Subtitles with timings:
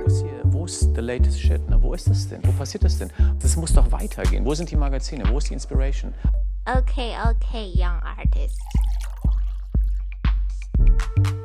[0.00, 1.68] wo ist hier, wo ist the latest shit?
[1.68, 1.80] Ne?
[1.82, 2.42] Wo ist das denn?
[2.44, 3.12] Wo passiert das denn?
[3.40, 4.44] Das muss doch weitergehen.
[4.44, 5.24] Wo sind die Magazine?
[5.28, 6.14] Wo ist die Inspiration?
[6.64, 8.58] Okay, okay, young artist.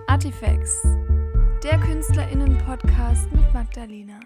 [0.08, 0.84] Artifacts,
[1.64, 4.20] der KünstlerInnen-Podcast mit Magdalena.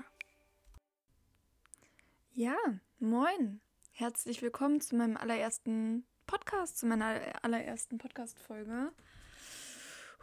[2.34, 2.55] Ja,
[3.00, 3.61] moin.
[3.91, 8.91] Herzlich willkommen zu meinem allerersten Podcast, zu meiner allerersten Podcast-Folge.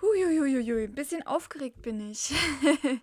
[0.00, 2.34] Huiuiuiui, ein bisschen aufgeregt bin ich.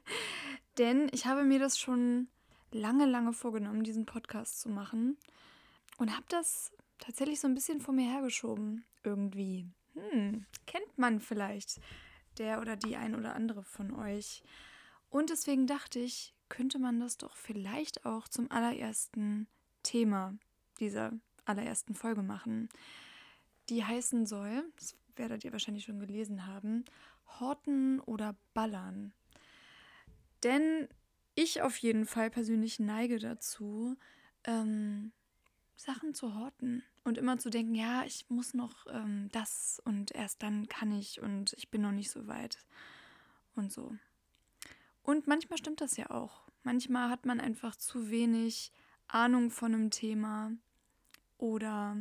[0.77, 2.27] Denn ich habe mir das schon
[2.71, 5.17] lange, lange vorgenommen, diesen Podcast zu machen.
[5.97, 8.85] Und habe das tatsächlich so ein bisschen vor mir hergeschoben.
[9.03, 9.65] Irgendwie.
[9.93, 11.79] Hm, kennt man vielleicht
[12.37, 14.43] der oder die ein oder andere von euch.
[15.09, 19.47] Und deswegen dachte ich, könnte man das doch vielleicht auch zum allerersten
[19.83, 20.35] Thema
[20.79, 21.11] dieser
[21.45, 22.69] allerersten Folge machen.
[23.69, 26.85] Die heißen soll, das werdet ihr wahrscheinlich schon gelesen haben,
[27.39, 29.13] Horten oder Ballern.
[30.43, 30.87] Denn
[31.35, 33.95] ich auf jeden Fall persönlich neige dazu,
[34.43, 35.11] ähm,
[35.75, 40.43] Sachen zu horten und immer zu denken, ja, ich muss noch ähm, das und erst
[40.43, 42.57] dann kann ich und ich bin noch nicht so weit
[43.55, 43.95] und so.
[45.01, 46.43] Und manchmal stimmt das ja auch.
[46.63, 48.71] Manchmal hat man einfach zu wenig
[49.07, 50.51] Ahnung von einem Thema
[51.37, 51.97] oder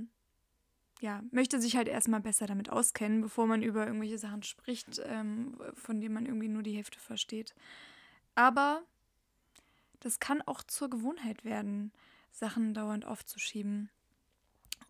[1.03, 5.59] ja, möchte sich halt erstmal besser damit auskennen, bevor man über irgendwelche Sachen spricht, ähm,
[5.75, 7.57] von denen man irgendwie nur die Hälfte versteht.
[8.37, 8.83] Aber
[9.99, 11.93] das kann auch zur Gewohnheit werden,
[12.31, 13.91] Sachen dauernd aufzuschieben.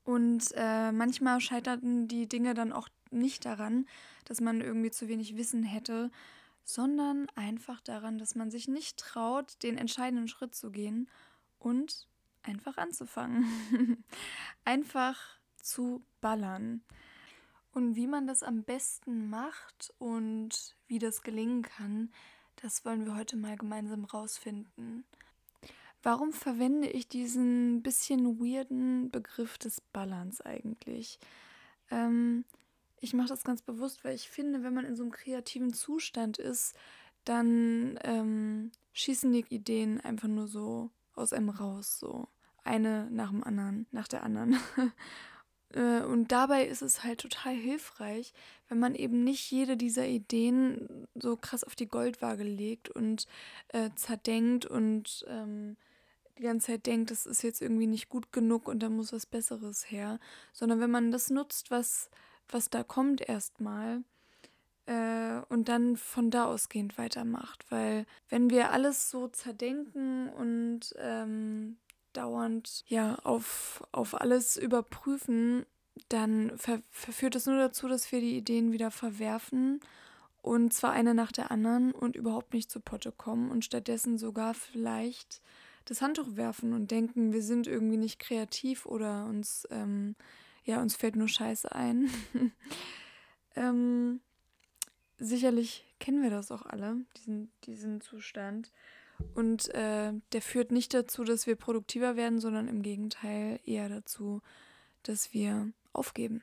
[0.05, 3.87] Und äh, manchmal scheiterten die Dinge dann auch nicht daran,
[4.27, 6.11] dass man irgendwie zu wenig Wissen hätte,
[6.63, 11.09] sondern einfach daran, dass man sich nicht traut, den entscheidenden Schritt zu gehen
[11.59, 12.07] und
[12.43, 13.47] einfach anzufangen.
[14.67, 16.83] einfach zu ballern.
[17.73, 22.13] Und wie man das am besten macht und wie das gelingen kann,
[22.57, 25.05] das wollen wir heute mal gemeinsam rausfinden.
[26.03, 31.19] Warum verwende ich diesen bisschen weirden Begriff des Ballerns eigentlich?
[31.91, 32.45] Ähm,
[33.01, 36.39] ich mache das ganz bewusst, weil ich finde, wenn man in so einem kreativen Zustand
[36.39, 36.77] ist,
[37.25, 42.29] dann ähm, schießen die Ideen einfach nur so aus einem raus, so
[42.65, 44.57] eine nach dem anderen, nach der anderen.
[45.75, 48.33] Äh, und dabei ist es halt total hilfreich,
[48.69, 53.27] wenn man eben nicht jede dieser Ideen so krass auf die Goldwaage legt und
[53.69, 55.77] äh, zerdenkt und ähm,
[56.39, 59.27] die ganze Zeit denkt, das ist jetzt irgendwie nicht gut genug und da muss was
[59.27, 60.19] Besseres her,
[60.53, 62.11] sondern wenn man das nutzt, was,
[62.49, 64.03] was da kommt erstmal
[64.87, 67.65] äh, und dann von da ausgehend weitermacht.
[67.71, 71.77] Weil wenn wir alles so zerdenken und ähm,
[72.13, 75.67] dauernd ja auf, auf alles überprüfen,
[76.09, 79.81] dann ver verführt es nur dazu, dass wir die Ideen wieder verwerfen
[80.43, 84.55] und zwar eine nach der anderen und überhaupt nicht zu Potte kommen und stattdessen sogar
[84.55, 85.41] vielleicht
[85.85, 90.17] das Handtuch werfen und denken, wir sind irgendwie nicht kreativ oder uns, ähm,
[90.65, 92.11] ja, uns fällt nur Scheiße ein.
[93.57, 94.21] ähm,
[95.19, 98.71] sicherlich kennen wir das auch alle, diesen, diesen Zustand.
[99.35, 104.43] Und äh, der führt nicht dazu, dass wir produktiver werden, sondern im Gegenteil eher dazu,
[105.03, 106.43] dass wir aufgeben.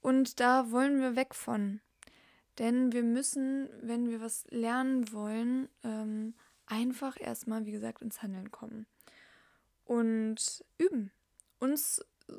[0.00, 1.80] Und da wollen wir weg von.
[2.58, 6.34] Denn wir müssen, wenn wir was lernen wollen, ähm,
[6.66, 8.86] einfach erstmal, wie gesagt, ins Handeln kommen.
[9.84, 11.10] Und üben.
[11.58, 12.32] Uns äh,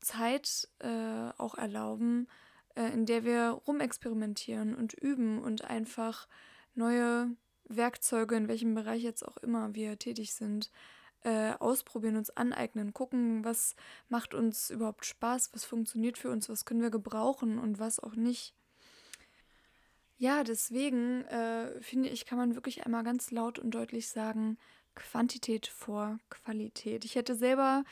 [0.00, 2.28] Zeit äh, auch erlauben,
[2.74, 6.28] äh, in der wir rumexperimentieren und üben und einfach
[6.74, 7.30] neue
[7.68, 10.70] Werkzeuge, in welchem Bereich jetzt auch immer wir tätig sind,
[11.24, 13.76] äh, ausprobieren, uns aneignen, gucken, was
[14.08, 18.16] macht uns überhaupt Spaß, was funktioniert für uns, was können wir gebrauchen und was auch
[18.16, 18.54] nicht.
[20.18, 24.58] Ja, deswegen äh, finde ich, kann man wirklich einmal ganz laut und deutlich sagen,
[24.94, 27.04] Quantität vor Qualität.
[27.04, 27.84] Ich hätte selber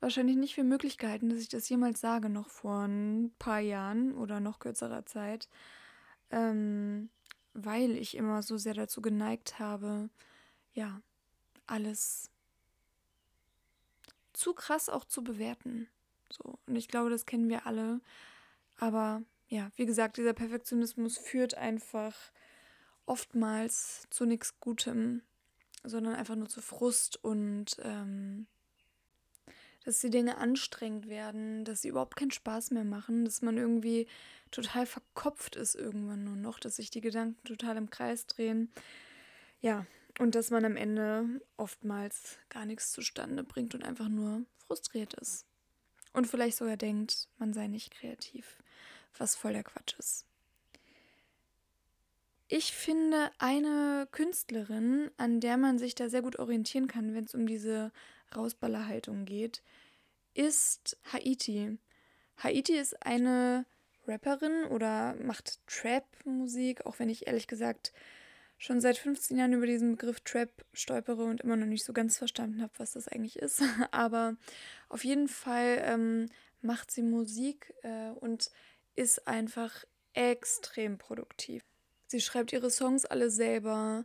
[0.00, 4.14] wahrscheinlich nicht für möglich gehalten, dass ich das jemals sage, noch vor ein paar Jahren
[4.14, 5.48] oder noch kürzerer Zeit.
[6.30, 7.10] Ähm,
[7.54, 10.10] weil ich immer so sehr dazu geneigt habe,
[10.72, 11.00] ja,
[11.66, 12.30] alles
[14.32, 15.88] zu krass auch zu bewerten.
[16.30, 18.00] So, und ich glaube, das kennen wir alle.
[18.78, 22.14] Aber ja, wie gesagt, dieser Perfektionismus führt einfach
[23.06, 25.22] oftmals zu nichts Gutem,
[25.82, 28.46] sondern einfach nur zu Frust und ähm,
[29.84, 34.06] dass die Dinge anstrengend werden, dass sie überhaupt keinen Spaß mehr machen, dass man irgendwie
[34.50, 38.70] total verkopft ist irgendwann nur noch, dass sich die Gedanken total im Kreis drehen.
[39.60, 39.86] Ja,
[40.18, 45.46] und dass man am Ende oftmals gar nichts zustande bringt und einfach nur frustriert ist.
[46.12, 48.58] Und vielleicht sogar denkt, man sei nicht kreativ,
[49.16, 50.26] was voll der Quatsch ist.
[52.48, 57.34] Ich finde eine Künstlerin, an der man sich da sehr gut orientieren kann, wenn es
[57.34, 57.92] um diese
[58.34, 59.62] Rausballerhaltung geht,
[60.34, 61.78] ist Haiti.
[62.38, 63.66] Haiti ist eine
[64.06, 67.92] Rapperin oder macht Trap-Musik, auch wenn ich ehrlich gesagt
[68.58, 72.18] schon seit 15 Jahren über diesen Begriff Trap stolpere und immer noch nicht so ganz
[72.18, 73.62] verstanden habe, was das eigentlich ist.
[73.90, 74.36] Aber
[74.88, 76.26] auf jeden Fall ähm,
[76.60, 78.50] macht sie Musik äh, und
[78.96, 81.64] ist einfach extrem produktiv.
[82.06, 84.04] Sie schreibt ihre Songs alle selber,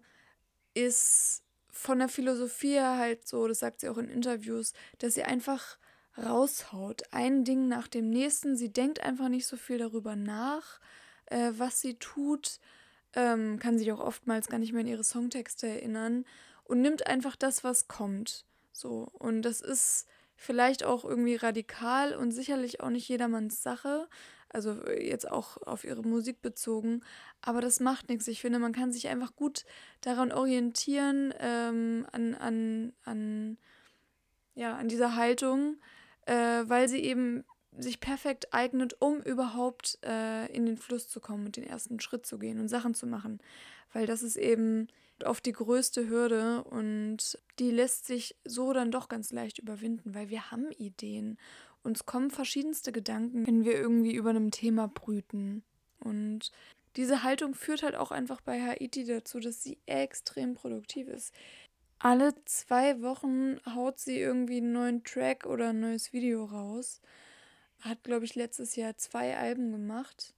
[0.73, 1.43] ist
[1.75, 5.77] von der Philosophie her halt so, das sagt sie auch in Interviews, dass sie einfach
[6.17, 7.03] raushaut.
[7.11, 8.55] Ein Ding nach dem nächsten.
[8.55, 10.79] Sie denkt einfach nicht so viel darüber nach,
[11.25, 12.59] äh, was sie tut,
[13.13, 16.25] ähm, kann sich auch oftmals gar nicht mehr an ihre Songtexte erinnern
[16.63, 18.45] und nimmt einfach das, was kommt.
[18.71, 19.09] So.
[19.11, 20.07] Und das ist
[20.37, 24.07] vielleicht auch irgendwie radikal und sicherlich auch nicht jedermanns Sache.
[24.55, 27.01] Also äh, jetzt auch auf ihre Musik bezogen.
[27.41, 28.27] Aber das macht nichts.
[28.29, 29.65] Ich finde, man kann sich einfach gut
[29.99, 33.57] daran orientieren, ähm, an, an, an,
[34.55, 35.75] ja, an dieser Haltung,
[36.25, 37.43] äh, weil sie eben
[37.77, 42.25] sich perfekt eignet, um überhaupt äh, in den Fluss zu kommen und den ersten Schritt
[42.25, 43.39] zu gehen und Sachen zu machen.
[43.91, 44.87] Weil das ist eben
[45.25, 50.29] oft die größte Hürde und die lässt sich so dann doch ganz leicht überwinden, weil
[50.29, 51.37] wir haben Ideen.
[51.85, 55.63] Uns kommen verschiedenste Gedanken, wenn wir irgendwie über einem Thema brüten.
[55.99, 56.51] Und
[56.95, 61.31] diese Haltung führt halt auch einfach bei Haiti dazu, dass sie extrem produktiv ist.
[61.99, 67.01] Alle zwei Wochen haut sie irgendwie einen neuen Track oder ein neues Video raus
[67.81, 70.33] hat, glaube ich, letztes Jahr zwei Alben gemacht.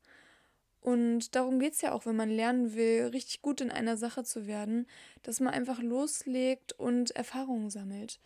[0.81, 4.25] Und darum geht es ja auch, wenn man lernen will, richtig gut in einer Sache
[4.25, 4.85] zu werden,
[5.23, 8.19] dass man einfach loslegt und Erfahrungen sammelt.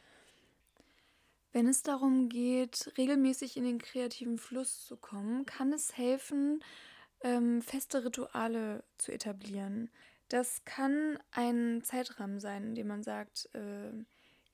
[1.54, 6.64] Wenn es darum geht, regelmäßig in den kreativen Fluss zu kommen, kann es helfen,
[7.22, 9.90] ähm, feste Rituale zu etablieren.
[10.30, 13.92] Das kann ein Zeitrahmen sein, in dem man sagt, äh,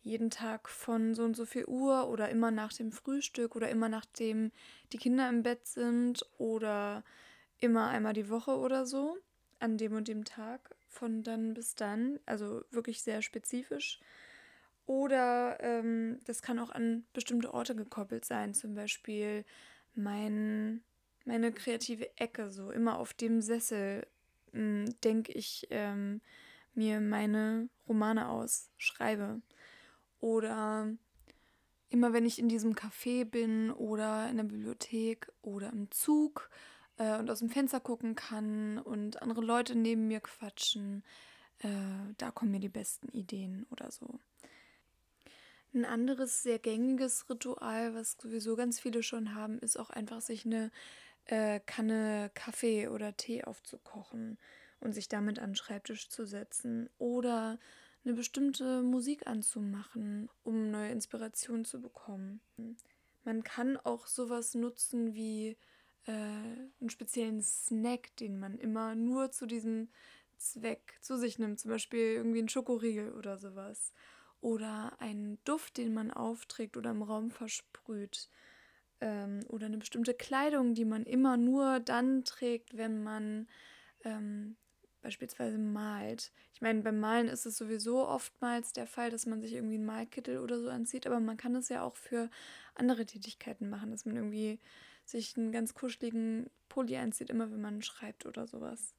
[0.01, 3.89] jeden Tag von so und so viel Uhr oder immer nach dem Frühstück oder immer
[3.89, 4.51] nachdem
[4.91, 7.03] die Kinder im Bett sind oder
[7.59, 9.17] immer einmal die Woche oder so
[9.59, 13.99] an dem und dem Tag von dann bis dann, also wirklich sehr spezifisch.
[14.87, 19.43] Oder ähm, das kann auch an bestimmte Orte gekoppelt sein, zum Beispiel
[19.93, 20.81] mein,
[21.25, 24.07] meine kreative Ecke, so immer auf dem Sessel
[24.53, 26.21] hm, denke ich ähm,
[26.73, 29.41] mir meine Romane aus, schreibe.
[30.19, 30.93] Oder
[31.89, 36.49] immer wenn ich in diesem Café bin oder in der Bibliothek oder im Zug
[36.97, 41.03] äh, und aus dem Fenster gucken kann und andere Leute neben mir quatschen,
[41.59, 41.67] äh,
[42.17, 44.19] da kommen mir die besten Ideen oder so.
[45.77, 50.43] Ein anderes sehr gängiges Ritual, was sowieso ganz viele schon haben, ist auch einfach sich
[50.43, 50.71] eine
[51.25, 54.39] äh, Kanne Kaffee oder Tee aufzukochen
[54.79, 57.59] und sich damit an den Schreibtisch zu setzen oder
[58.03, 62.41] eine bestimmte Musik anzumachen, um neue Inspirationen zu bekommen.
[63.23, 65.57] Man kann auch sowas nutzen wie
[66.07, 69.89] äh, einen speziellen Snack, den man immer nur zu diesem
[70.37, 73.93] Zweck zu sich nimmt, zum Beispiel irgendwie einen Schokoriegel oder sowas.
[74.41, 78.29] Oder einen Duft, den man aufträgt oder im Raum versprüht.
[79.01, 83.47] Ähm, oder eine bestimmte Kleidung, die man immer nur dann trägt, wenn man
[84.03, 84.55] ähm,
[85.01, 86.31] beispielsweise malt.
[86.53, 89.85] Ich meine, beim Malen ist es sowieso oftmals der Fall, dass man sich irgendwie einen
[89.85, 92.29] Malkittel oder so anzieht, aber man kann es ja auch für
[92.75, 94.59] andere Tätigkeiten machen, dass man irgendwie
[95.05, 98.93] sich einen ganz kuscheligen Pulli anzieht, immer wenn man schreibt oder sowas.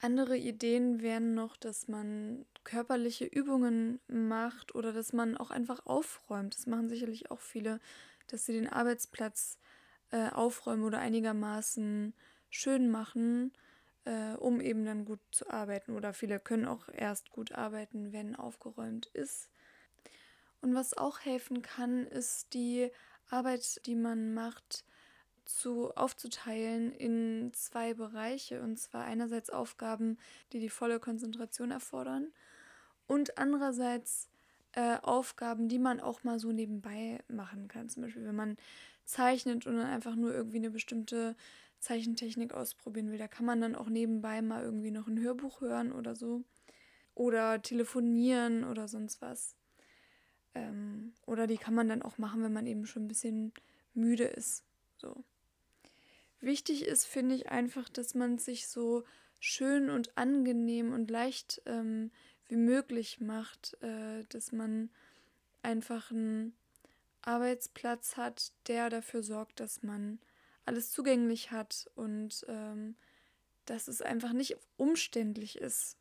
[0.00, 6.54] Andere Ideen wären noch, dass man körperliche Übungen macht oder dass man auch einfach aufräumt.
[6.56, 7.80] Das machen sicherlich auch viele,
[8.26, 9.58] dass sie den Arbeitsplatz
[10.10, 12.14] äh, aufräumen oder einigermaßen
[12.50, 13.52] schön machen
[14.04, 15.96] äh, um eben dann gut zu arbeiten.
[15.96, 19.50] Oder viele können auch erst gut arbeiten, wenn aufgeräumt ist.
[20.60, 22.90] Und was auch helfen kann, ist die
[23.28, 24.84] Arbeit, die man macht,
[25.44, 28.62] zu aufzuteilen in zwei Bereiche.
[28.62, 30.18] Und zwar einerseits Aufgaben,
[30.52, 32.32] die die volle Konzentration erfordern
[33.06, 34.28] und andererseits
[34.72, 37.88] äh, Aufgaben, die man auch mal so nebenbei machen kann.
[37.88, 38.56] Zum Beispiel, wenn man
[39.04, 41.36] zeichnet und dann einfach nur irgendwie eine bestimmte
[41.78, 45.92] Zeichentechnik ausprobieren will, da kann man dann auch nebenbei mal irgendwie noch ein Hörbuch hören
[45.92, 46.42] oder so.
[47.14, 49.54] Oder telefonieren oder sonst was.
[50.54, 53.52] Ähm, oder die kann man dann auch machen, wenn man eben schon ein bisschen
[53.92, 54.64] müde ist.
[54.96, 55.22] So.
[56.40, 59.04] Wichtig ist, finde ich, einfach, dass man sich so
[59.38, 62.10] schön und angenehm und leicht ähm,
[62.48, 64.90] wie möglich macht, äh, dass man
[65.62, 66.54] einfach einen
[67.22, 70.18] Arbeitsplatz hat, der dafür sorgt, dass man
[70.66, 72.96] alles zugänglich hat und ähm,
[73.66, 75.96] dass es einfach nicht umständlich ist,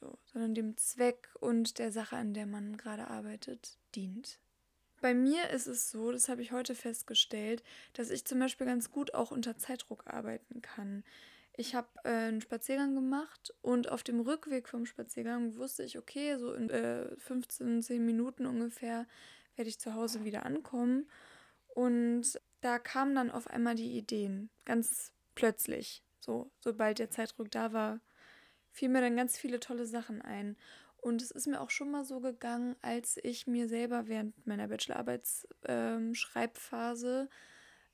[0.00, 4.38] so, sondern dem Zweck und der Sache, an der man gerade arbeitet, dient.
[5.00, 8.90] Bei mir ist es so, das habe ich heute festgestellt, dass ich zum Beispiel ganz
[8.90, 11.04] gut auch unter Zeitdruck arbeiten kann.
[11.54, 16.38] Ich habe äh, einen Spaziergang gemacht und auf dem Rückweg vom Spaziergang wusste ich, okay,
[16.38, 19.06] so in äh, 15, 10 Minuten ungefähr
[19.56, 21.10] werde ich zu Hause wieder ankommen.
[21.74, 26.02] Und da kamen dann auf einmal die Ideen, ganz plötzlich.
[26.20, 28.00] So, sobald der Zeitdruck da war,
[28.70, 30.56] fielen mir dann ganz viele tolle Sachen ein.
[30.96, 34.68] Und es ist mir auch schon mal so gegangen, als ich mir selber während meiner
[34.68, 37.28] Bachelorarbeitsschreibphase ähm,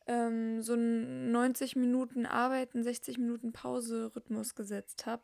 [0.09, 5.23] ähm, so einen 90 Minuten Arbeiten, 60 Minuten Pause-Rhythmus gesetzt habe,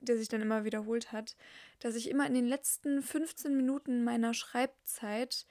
[0.00, 1.36] der sich dann immer wiederholt hat,
[1.78, 5.46] dass ich immer in den letzten 15 Minuten meiner Schreibzeit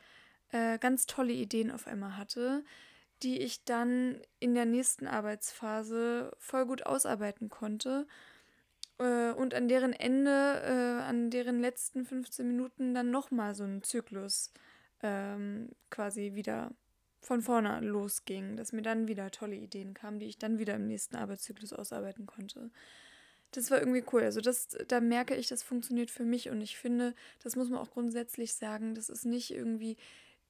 [0.52, 2.64] äh, ganz tolle Ideen auf einmal hatte,
[3.24, 8.06] die ich dann in der nächsten Arbeitsphase voll gut ausarbeiten konnte
[9.00, 13.82] äh, und an deren Ende, äh, an deren letzten 15 Minuten dann nochmal so ein
[13.82, 14.52] Zyklus
[15.02, 16.72] ähm, quasi wieder
[17.26, 20.86] von vorne losging, dass mir dann wieder tolle Ideen kamen, die ich dann wieder im
[20.86, 22.70] nächsten Arbeitszyklus ausarbeiten konnte.
[23.52, 24.24] Das war irgendwie cool.
[24.24, 27.80] Also das, da merke ich, das funktioniert für mich und ich finde, das muss man
[27.80, 29.98] auch grundsätzlich sagen, dass es nicht irgendwie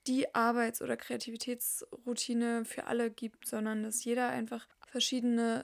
[0.06, 5.64] die Arbeits- oder Kreativitätsroutine für alle gibt, sondern dass jeder einfach verschiedene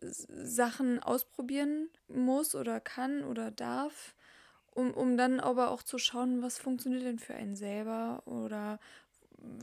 [0.00, 4.14] Sachen ausprobieren muss oder kann oder darf,
[4.70, 8.80] um, um dann aber auch zu schauen, was funktioniert denn für einen selber oder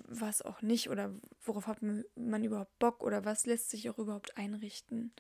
[0.08, 4.38] was auch nicht oder worauf hat man überhaupt Bock oder was lässt sich auch überhaupt
[4.38, 5.14] einrichten.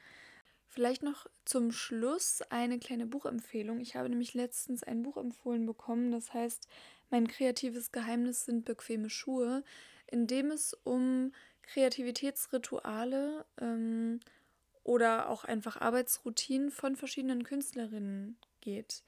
[0.69, 3.79] Vielleicht noch zum Schluss eine kleine Buchempfehlung.
[3.79, 6.67] Ich habe nämlich letztens ein Buch empfohlen bekommen, das heißt
[7.09, 9.63] Mein kreatives Geheimnis sind bequeme Schuhe,
[10.07, 11.31] in dem es um
[11.63, 14.19] Kreativitätsrituale ähm,
[14.83, 19.03] oder auch einfach Arbeitsroutinen von verschiedenen Künstlerinnen geht.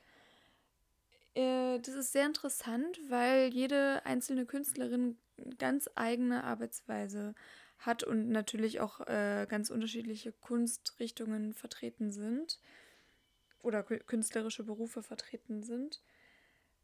[1.36, 5.18] Äh, das ist sehr interessant, weil jede einzelne Künstlerin
[5.58, 7.36] ganz eigene Arbeitsweise
[7.78, 12.60] hat und natürlich auch äh, ganz unterschiedliche Kunstrichtungen vertreten sind
[13.62, 16.02] oder künstlerische Berufe vertreten sind.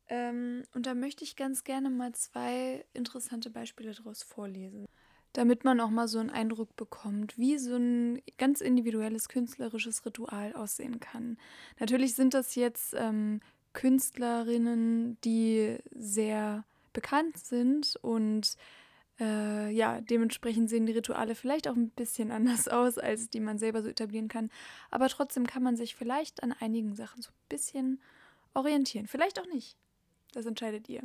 [0.08, 4.86] Ähm, und da möchte ich ganz gerne mal zwei interessante Beispiele daraus vorlesen
[5.36, 10.54] damit man auch mal so einen Eindruck bekommt, wie so ein ganz individuelles künstlerisches Ritual
[10.54, 11.38] aussehen kann.
[11.80, 13.42] Natürlich sind das jetzt ähm,
[13.74, 16.64] Künstlerinnen, die sehr
[16.96, 18.58] bekannt sind und
[19.20, 23.60] äh, ja, dementsprechend sehen die Rituale vielleicht auch ein bisschen anders aus, als die man
[23.60, 24.50] selber so etablieren kann.
[24.90, 28.02] Aber trotzdem kann man sich vielleicht an einigen Sachen so ein bisschen
[28.54, 29.08] orientieren.
[29.08, 29.78] Vielleicht auch nicht.
[30.34, 31.04] Das entscheidet ihr.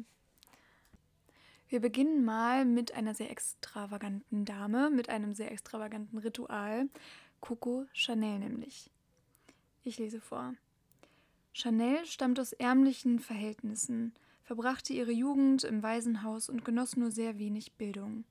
[1.68, 6.88] Wir beginnen mal mit einer sehr extravaganten Dame, mit einem sehr extravaganten Ritual.
[7.40, 8.90] Coco Chanel nämlich.
[9.84, 10.54] Ich lese vor.
[11.52, 14.14] Chanel stammt aus ärmlichen Verhältnissen,
[14.50, 18.24] verbrachte ihre Jugend im Waisenhaus und genoss nur sehr wenig Bildung.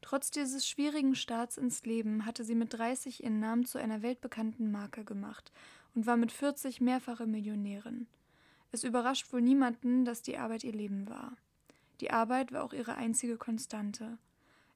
[0.00, 4.72] Trotz dieses schwierigen Starts ins Leben hatte sie mit 30 ihren Namen zu einer weltbekannten
[4.72, 5.52] Marke gemacht
[5.94, 8.06] und war mit 40 mehrfache Millionärin.
[8.72, 11.36] Es überrascht wohl niemanden, dass die Arbeit ihr Leben war.
[12.00, 14.16] Die Arbeit war auch ihre einzige Konstante.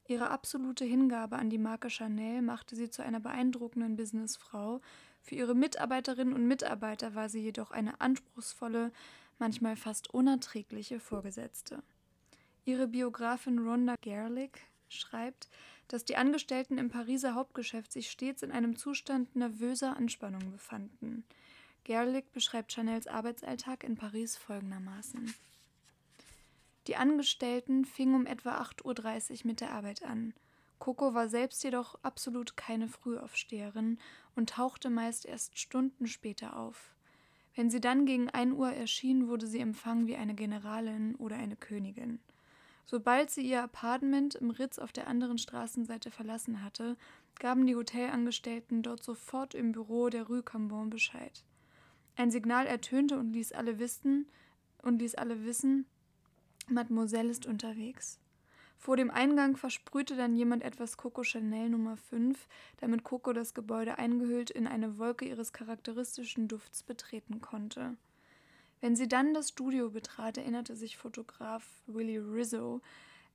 [0.07, 4.81] Ihre absolute Hingabe an die Marke Chanel machte sie zu einer beeindruckenden Businessfrau.
[5.23, 8.91] Für ihre Mitarbeiterinnen und Mitarbeiter war sie jedoch eine anspruchsvolle,
[9.39, 11.83] manchmal fast unerträgliche Vorgesetzte.
[12.65, 14.51] Ihre Biografin Rhonda Gerlich
[14.89, 15.49] schreibt,
[15.87, 21.23] dass die Angestellten im Pariser Hauptgeschäft sich stets in einem Zustand nervöser Anspannung befanden.
[21.83, 25.35] Gerlich beschreibt Chanels Arbeitsalltag in Paris folgendermaßen.
[26.87, 30.33] Die Angestellten fingen um etwa 8.30 Uhr mit der Arbeit an.
[30.79, 33.99] Coco war selbst jedoch absolut keine Frühaufsteherin
[34.35, 36.94] und tauchte meist erst Stunden später auf.
[37.55, 41.55] Wenn sie dann gegen 1 Uhr erschien, wurde sie empfangen wie eine Generalin oder eine
[41.55, 42.19] Königin.
[42.85, 46.97] Sobald sie ihr Apartment im Ritz auf der anderen Straßenseite verlassen hatte,
[47.39, 51.43] gaben die Hotelangestellten dort sofort im Büro der Rue Cambon Bescheid.
[52.15, 54.27] Ein Signal ertönte und ließ alle wissen,
[54.83, 55.85] und ließ alle wissen,
[56.69, 58.19] Mademoiselle ist unterwegs.
[58.85, 63.97] Vor dem Eingang versprühte dann jemand etwas Coco Chanel Nummer 5, damit Coco das Gebäude
[63.97, 67.97] eingehüllt in eine Wolke ihres charakteristischen Dufts betreten konnte.
[68.81, 72.79] Wenn sie dann das Studio betrat, erinnerte sich Fotograf Willie Rizzo,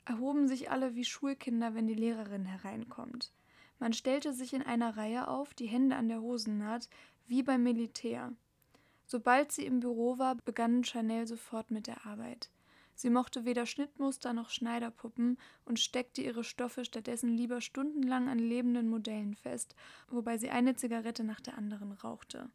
[0.05, 3.33] erhoben sich alle wie Schulkinder, wenn die Lehrerin hereinkommt.
[3.81, 6.89] Man stellte sich in einer Reihe auf, die Hände an der Hosennaht,
[7.27, 8.31] wie beim Militär.
[9.05, 12.51] Sobald sie im Büro war, begann Chanel sofort mit der Arbeit.
[13.01, 18.91] Sie mochte weder Schnittmuster noch Schneiderpuppen und steckte ihre Stoffe stattdessen lieber stundenlang an lebenden
[18.91, 19.75] Modellen fest,
[20.11, 22.51] wobei sie eine Zigarette nach der anderen rauchte.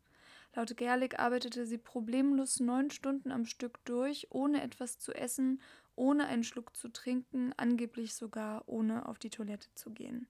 [0.54, 5.64] Laut Gerlich arbeitete sie problemlos neun Stunden am Stück durch, ohne etwas zu essen,
[5.96, 10.28] ohne einen Schluck zu trinken, angeblich sogar ohne auf die Toilette zu gehen.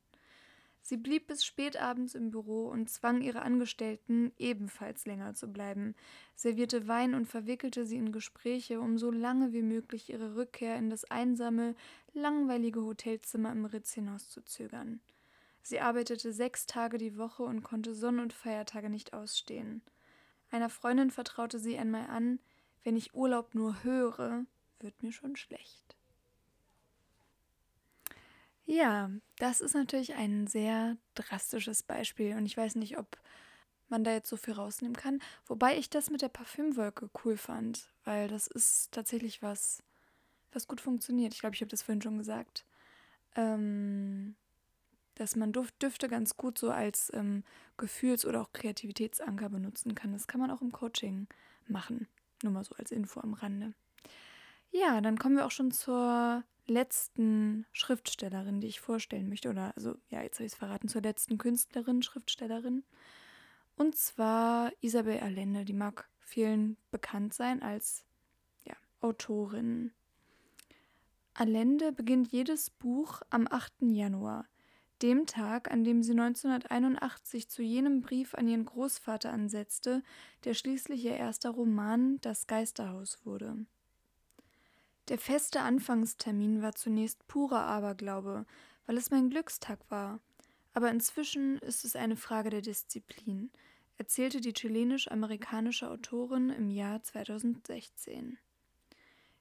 [0.87, 5.95] Sie blieb bis spät abends im Büro und zwang ihre Angestellten, ebenfalls länger zu bleiben,
[6.35, 10.91] servierte Wein und verwickelte sie in Gespräche, um so lange wie möglich ihre Rückkehr in
[10.91, 11.73] das einsame,
[12.13, 14.99] langweilige Hotelzimmer im Ritz hinauszuzögern.
[15.63, 19.81] Sie arbeitete sechs Tage die Woche und konnte Sonn- und Feiertage nicht ausstehen.
[20.51, 22.37] Einer Freundin vertraute sie einmal an,
[22.83, 24.45] wenn ich Urlaub nur höre,
[24.81, 25.84] wird mir schon schlecht.
[28.65, 33.17] Ja, das ist natürlich ein sehr drastisches Beispiel und ich weiß nicht, ob
[33.89, 35.21] man da jetzt so viel rausnehmen kann.
[35.45, 39.83] Wobei ich das mit der Parfümwolke cool fand, weil das ist tatsächlich was,
[40.51, 41.33] was gut funktioniert.
[41.33, 42.65] Ich glaube, ich habe das vorhin schon gesagt.
[43.35, 44.35] Ähm,
[45.15, 47.43] dass man Duft, Düfte ganz gut so als ähm,
[47.77, 50.11] Gefühls- oder auch Kreativitätsanker benutzen kann.
[50.11, 51.27] Das kann man auch im Coaching
[51.67, 52.07] machen.
[52.43, 53.73] Nur mal so als Info am Rande.
[54.71, 59.49] Ja, dann kommen wir auch schon zur letzten Schriftstellerin, die ich vorstellen möchte.
[59.49, 62.83] Oder, also, ja, jetzt habe ich es verraten, zur letzten Künstlerin, Schriftstellerin.
[63.75, 65.65] Und zwar Isabel Allende.
[65.65, 68.05] Die mag vielen bekannt sein als
[68.63, 69.91] ja, Autorin.
[71.33, 73.73] Allende beginnt jedes Buch am 8.
[73.81, 74.45] Januar,
[75.01, 80.01] dem Tag, an dem sie 1981 zu jenem Brief an ihren Großvater ansetzte,
[80.45, 83.65] der schließlich ihr erster Roman Das Geisterhaus wurde.
[85.07, 88.45] Der feste Anfangstermin war zunächst purer Aberglaube,
[88.87, 90.19] weil es mein Glückstag war.
[90.73, 93.51] Aber inzwischen ist es eine Frage der Disziplin,
[93.97, 98.37] erzählte die chilenisch-amerikanische Autorin im Jahr 2016.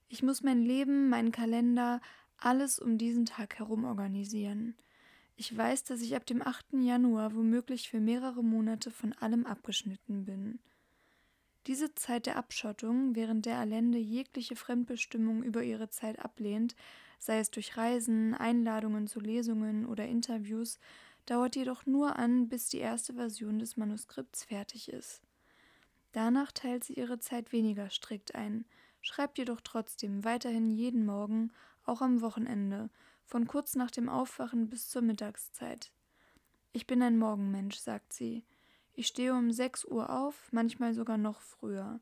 [0.08, 2.00] Ich muss mein Leben, meinen Kalender,
[2.36, 4.76] alles um diesen Tag herum organisieren.
[5.36, 6.74] Ich weiß, dass ich ab dem 8.
[6.74, 10.60] Januar womöglich für mehrere Monate von allem abgeschnitten bin.
[11.66, 16.76] Diese Zeit der Abschottung, während der Allende jegliche Fremdbestimmung über ihre Zeit ablehnt,
[17.18, 20.78] sei es durch Reisen, Einladungen zu Lesungen oder Interviews,
[21.24, 25.22] dauert jedoch nur an, bis die erste Version des Manuskripts fertig ist.
[26.12, 28.66] Danach teilt sie ihre Zeit weniger strikt ein,
[29.00, 31.50] schreibt jedoch trotzdem weiterhin jeden Morgen,
[31.86, 32.90] auch am Wochenende,
[33.24, 35.90] von kurz nach dem Aufwachen bis zur Mittagszeit.
[36.72, 38.44] Ich bin ein Morgenmensch, sagt sie.
[38.94, 42.00] Ich stehe um 6 Uhr auf, manchmal sogar noch früher.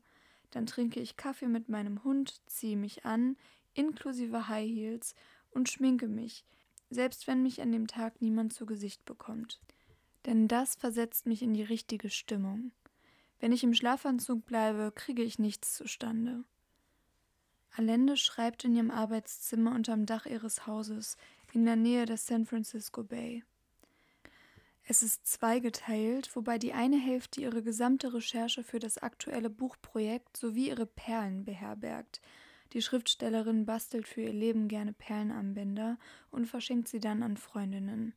[0.51, 3.35] Dann trinke ich Kaffee mit meinem Hund, ziehe mich an,
[3.73, 5.15] inklusive High Heels,
[5.51, 6.45] und schminke mich,
[6.89, 9.59] selbst wenn mich an dem Tag niemand zu Gesicht bekommt.
[10.25, 12.71] Denn das versetzt mich in die richtige Stimmung.
[13.39, 16.43] Wenn ich im Schlafanzug bleibe, kriege ich nichts zustande.
[17.75, 21.17] Allende schreibt in ihrem Arbeitszimmer unterm Dach ihres Hauses
[21.53, 23.43] in der Nähe der San Francisco Bay.
[24.85, 30.67] Es ist zweigeteilt, wobei die eine Hälfte ihre gesamte Recherche für das aktuelle Buchprojekt sowie
[30.67, 32.21] ihre Perlen beherbergt.
[32.73, 35.97] Die Schriftstellerin bastelt für ihr Leben gerne Perlenarmbänder
[36.31, 38.13] und verschenkt sie dann an Freundinnen.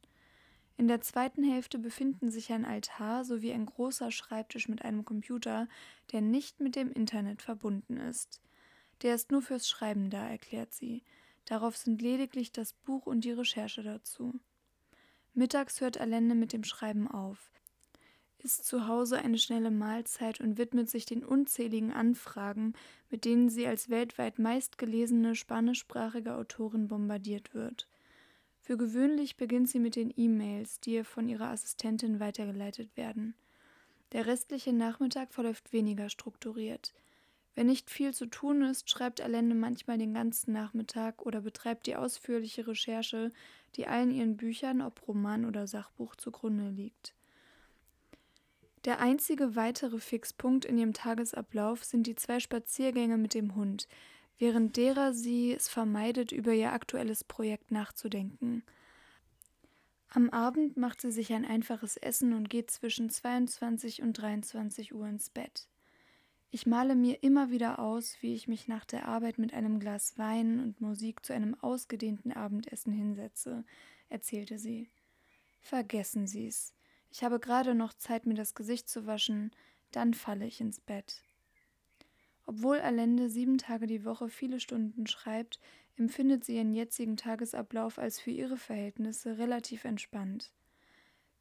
[0.78, 5.68] In der zweiten Hälfte befinden sich ein Altar sowie ein großer Schreibtisch mit einem Computer,
[6.12, 8.40] der nicht mit dem Internet verbunden ist.
[9.02, 11.02] Der ist nur fürs Schreiben da, erklärt sie.
[11.44, 14.40] Darauf sind lediglich das Buch und die Recherche dazu.
[15.38, 17.50] Mittags hört Allende mit dem Schreiben auf,
[18.38, 22.72] isst zu Hause eine schnelle Mahlzeit und widmet sich den unzähligen Anfragen,
[23.10, 27.86] mit denen sie als weltweit meistgelesene spanischsprachige Autorin bombardiert wird.
[28.62, 33.34] Für gewöhnlich beginnt sie mit den E-Mails, die ihr von ihrer Assistentin weitergeleitet werden.
[34.12, 36.94] Der restliche Nachmittag verläuft weniger strukturiert.
[37.56, 41.96] Wenn nicht viel zu tun ist, schreibt Allende manchmal den ganzen Nachmittag oder betreibt die
[41.96, 43.32] ausführliche Recherche,
[43.76, 47.14] die allen ihren Büchern, ob Roman oder Sachbuch, zugrunde liegt.
[48.84, 53.88] Der einzige weitere Fixpunkt in ihrem Tagesablauf sind die zwei Spaziergänge mit dem Hund,
[54.38, 58.64] während derer sie es vermeidet, über ihr aktuelles Projekt nachzudenken.
[60.10, 65.08] Am Abend macht sie sich ein einfaches Essen und geht zwischen 22 und 23 Uhr
[65.08, 65.68] ins Bett.
[66.56, 70.16] Ich male mir immer wieder aus, wie ich mich nach der Arbeit mit einem Glas
[70.16, 73.62] Wein und Musik zu einem ausgedehnten Abendessen hinsetze,
[74.08, 74.88] erzählte sie.
[75.60, 76.72] Vergessen Sie's.
[77.10, 79.50] Ich habe gerade noch Zeit, mir das Gesicht zu waschen,
[79.90, 81.22] dann falle ich ins Bett.
[82.46, 85.60] Obwohl Allende sieben Tage die Woche viele Stunden schreibt,
[85.98, 90.54] empfindet sie ihren jetzigen Tagesablauf als für ihre Verhältnisse relativ entspannt.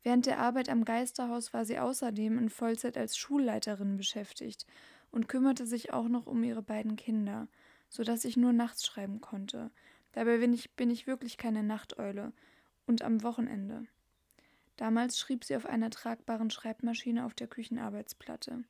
[0.04, 4.67] Während der Arbeit am Geisterhaus war sie außerdem in Vollzeit als Schulleiterin beschäftigt
[5.15, 7.47] und kümmerte sich auch noch um ihre beiden Kinder,
[7.89, 9.71] sodass ich nur nachts schreiben konnte.
[10.12, 12.34] Dabei bin ich, bin ich wirklich keine Nachteule
[12.86, 13.86] und am Wochenende.
[14.75, 18.65] Damals schrieb sie auf einer tragbaren Schreibmaschine auf der Küchenarbeitsplatte.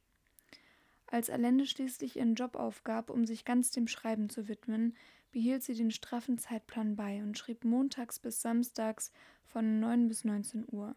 [1.07, 4.95] Als Allende schließlich ihren Job aufgab, um sich ganz dem Schreiben zu widmen,
[5.31, 9.11] behielt sie den straffen Zeitplan bei und schrieb montags bis samstags
[9.45, 10.95] von 9 bis 19 Uhr.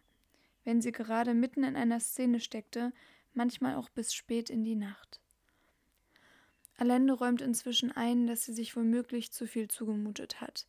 [0.64, 2.92] Wenn sie gerade mitten in einer Szene steckte,
[3.32, 5.20] manchmal auch bis spät in die Nacht.
[6.78, 10.66] Allende räumt inzwischen ein, dass sie sich womöglich zu viel zugemutet hat.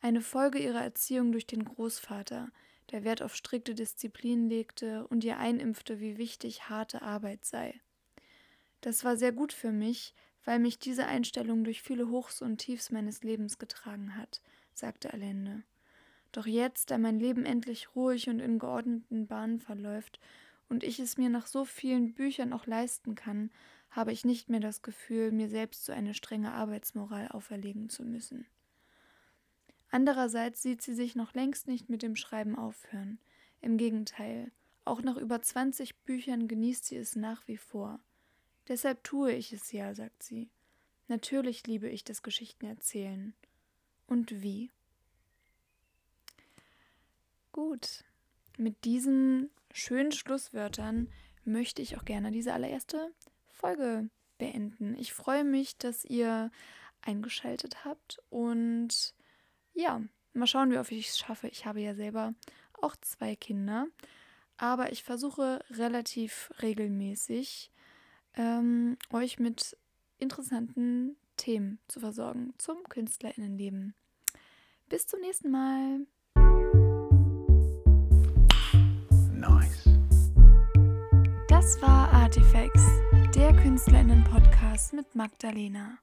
[0.00, 2.50] Eine Folge ihrer Erziehung durch den Großvater,
[2.90, 7.80] der Wert auf strikte Disziplin legte und ihr einimpfte, wie wichtig harte Arbeit sei.
[8.80, 10.12] Das war sehr gut für mich,
[10.44, 14.42] weil mich diese Einstellung durch viele Hochs und Tiefs meines Lebens getragen hat,
[14.74, 15.62] sagte Allende.
[16.32, 20.18] Doch jetzt, da mein Leben endlich ruhig und in geordneten Bahnen verläuft
[20.68, 23.50] und ich es mir nach so vielen Büchern auch leisten kann,
[23.92, 28.46] habe ich nicht mehr das Gefühl, mir selbst so eine strenge Arbeitsmoral auferlegen zu müssen.
[29.90, 33.18] Andererseits sieht sie sich noch längst nicht mit dem Schreiben aufhören.
[33.60, 34.50] Im Gegenteil,
[34.86, 38.00] auch nach über 20 Büchern genießt sie es nach wie vor.
[38.68, 40.48] Deshalb tue ich es ja, sagt sie.
[41.08, 43.34] Natürlich liebe ich das Geschichtenerzählen.
[44.06, 44.70] Und wie?
[47.52, 48.04] Gut,
[48.56, 51.12] mit diesen schönen Schlusswörtern
[51.44, 53.12] möchte ich auch gerne diese allererste
[53.62, 54.96] Folge beenden.
[54.98, 56.50] Ich freue mich, dass ihr
[57.00, 59.14] eingeschaltet habt und
[59.72, 60.02] ja,
[60.34, 61.46] mal schauen, wie oft ich es schaffe.
[61.46, 62.34] Ich habe ja selber
[62.80, 63.86] auch zwei Kinder,
[64.56, 67.70] aber ich versuche relativ regelmäßig
[68.34, 69.76] ähm, euch mit
[70.18, 73.94] interessanten Themen zu versorgen zum Künstlerinnenleben.
[74.88, 76.00] Bis zum nächsten Mal.
[79.32, 79.88] Nice.
[81.48, 83.01] Das war Artifacts
[83.42, 85.98] der KünstlerInnen-Podcast mit Magdalena.